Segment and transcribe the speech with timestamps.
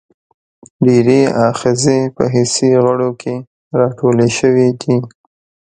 [0.85, 3.35] ډېری آخذې په حسي غړو کې
[3.77, 4.95] را ټولې شوي دي.